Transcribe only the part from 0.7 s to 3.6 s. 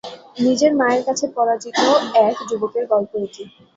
মায়ের কাছে পরাজিত এক যুবকের গল্প এটি।